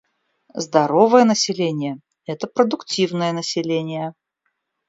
[0.55, 4.15] Здоровое население— это продуктивное население.